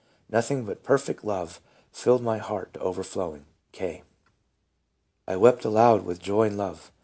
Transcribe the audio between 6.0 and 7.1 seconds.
with joy and love.